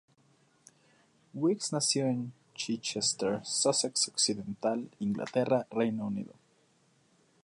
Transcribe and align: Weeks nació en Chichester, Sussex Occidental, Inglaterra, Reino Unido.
Weeks 1.35 1.71
nació 1.71 2.07
en 2.07 2.33
Chichester, 2.55 3.39
Sussex 3.45 4.07
Occidental, 4.07 4.89
Inglaterra, 4.97 5.67
Reino 5.69 6.07
Unido. 6.07 6.33